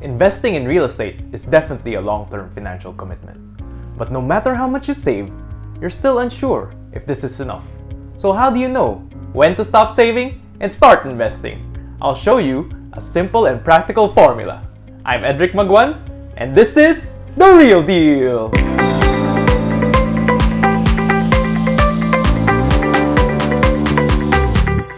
[0.00, 3.34] Investing in real estate is definitely a long term financial commitment.
[3.98, 5.28] But no matter how much you save,
[5.80, 7.66] you're still unsure if this is enough.
[8.14, 11.66] So, how do you know when to stop saving and start investing?
[12.00, 14.62] I'll show you a simple and practical formula.
[15.04, 15.98] I'm Edric Maguan,
[16.36, 18.52] and this is The Real Deal!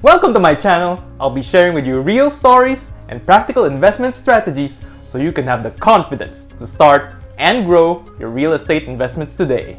[0.00, 1.04] Welcome to my channel.
[1.20, 5.62] I'll be sharing with you real stories and practical investment strategies so you can have
[5.62, 9.78] the confidence to start and grow your real estate investments today.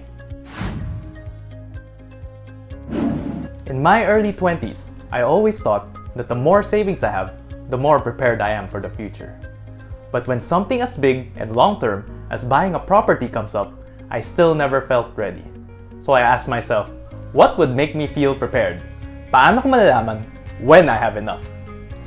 [3.65, 7.35] In my early 20s, I always thought that the more savings I have,
[7.69, 9.37] the more prepared I am for the future.
[10.11, 13.73] But when something as big and long term as buying a property comes up,
[14.09, 15.43] I still never felt ready.
[15.99, 16.91] So I asked myself,
[17.33, 18.81] what would make me feel prepared?
[19.33, 20.23] Paano ko malalaman
[20.63, 21.43] when I have enough?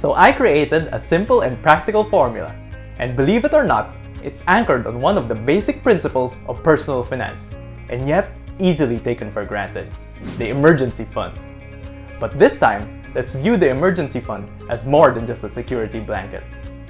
[0.00, 2.56] So I created a simple and practical formula.
[2.98, 7.02] And believe it or not, it's anchored on one of the basic principles of personal
[7.02, 9.92] finance, and yet easily taken for granted
[10.38, 11.38] the emergency fund.
[12.18, 16.44] But this time, let's view the emergency fund as more than just a security blanket.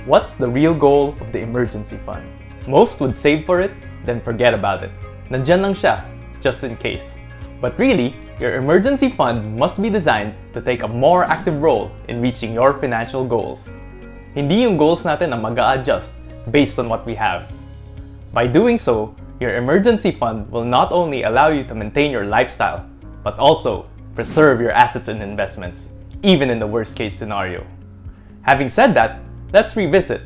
[0.06, 2.22] What's the real goal of the emergency fund?
[2.68, 3.72] Most would save for it,
[4.06, 4.92] then forget about it.
[5.30, 6.06] Nandyan lang siya,
[6.40, 7.18] just in case.
[7.60, 12.22] But really, your emergency fund must be designed to take a more active role in
[12.22, 13.76] reaching your financial goals.
[14.32, 16.16] Hindi yung goals natin ang mag adjust
[16.48, 17.44] based on what we have.
[18.32, 22.88] By doing so, your emergency fund will not only allow you to maintain your lifestyle,
[23.22, 27.60] but also preserve your assets and investments, even in the worst case scenario.
[28.40, 29.20] Having said that,
[29.52, 30.22] let's revisit.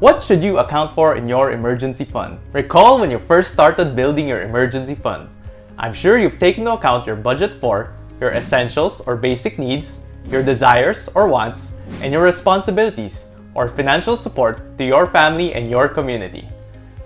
[0.00, 2.36] What should you account for in your emergency fund?
[2.52, 5.32] Recall when you first started building your emergency fund.
[5.78, 10.42] I'm sure you've taken into account your budget for your essentials or basic needs, your
[10.42, 16.48] desires or wants, and your responsibilities or financial support to your family and your community.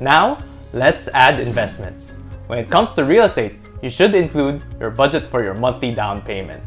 [0.00, 2.16] Now, let's add investments.
[2.46, 6.22] When it comes to real estate, you should include your budget for your monthly down
[6.22, 6.62] payment.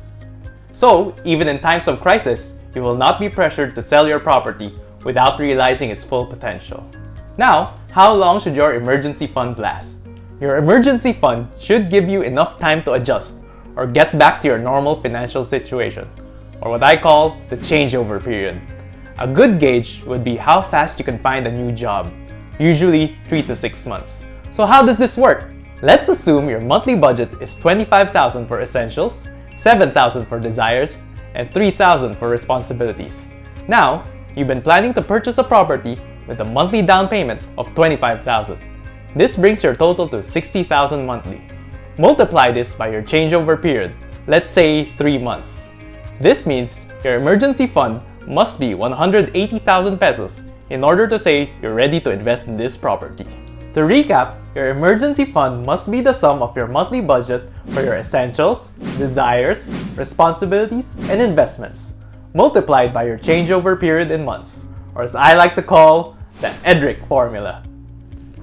[0.73, 4.73] So, even in times of crisis, you will not be pressured to sell your property
[5.03, 6.89] without realizing its full potential.
[7.37, 9.99] Now, how long should your emergency fund last?
[10.41, 13.43] Your emergency fund should give you enough time to adjust
[13.75, 16.09] or get back to your normal financial situation,
[16.61, 18.59] or what I call the changeover period.
[19.19, 22.11] A good gauge would be how fast you can find a new job,
[22.59, 24.25] usually 3 to 6 months.
[24.49, 25.53] So how does this work?
[25.83, 31.03] Let's assume your monthly budget is 25,000 for essentials, 7,000 for desires,
[31.35, 33.29] and 3,000 for responsibilities.
[33.67, 38.70] Now, you've been planning to purchase a property with a monthly down payment of 25,000.
[39.13, 41.41] This brings your total to 60,000 monthly.
[41.97, 43.91] Multiply this by your changeover period,
[44.27, 45.71] let's say 3 months.
[46.21, 51.99] This means your emergency fund must be 180,000 pesos in order to say you're ready
[51.99, 53.27] to invest in this property.
[53.73, 57.95] To recap, your emergency fund must be the sum of your monthly budget for your
[57.95, 61.95] essentials, desires, responsibilities, and investments,
[62.33, 67.05] multiplied by your changeover period in months, or as I like to call, the EDRIC
[67.07, 67.63] formula.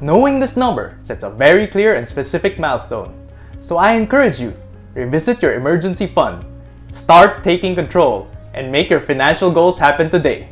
[0.01, 3.13] Knowing this number sets a very clear and specific milestone,
[3.59, 4.55] so I encourage you,
[4.95, 6.45] revisit your emergency fund,
[6.93, 10.51] start taking control, and make your financial goals happen today.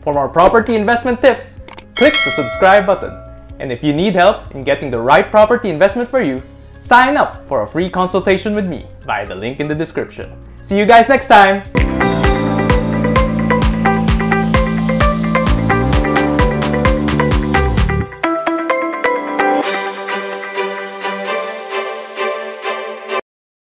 [0.00, 1.62] For more property investment tips,
[1.94, 3.16] click the subscribe button.
[3.60, 6.42] And if you need help in getting the right property investment for you,
[6.80, 10.36] sign up for a free consultation with me via the link in the description.
[10.62, 11.62] See you guys next time!